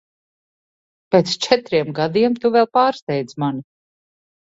Pēc 1.15 1.35
četriem 1.45 1.91
gadiem 1.99 2.37
tu 2.45 2.51
vēl 2.55 2.69
pārsteidz 2.79 3.37
mani. 3.45 3.63